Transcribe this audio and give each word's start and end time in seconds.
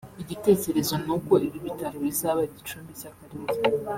igitekerezo 0.23 0.93
n’uko 1.05 1.33
ibi 1.47 1.59
bitaro 1.65 1.95
bizaba 2.05 2.39
igicumbi 2.49 2.91
cy’akarere 2.99 3.51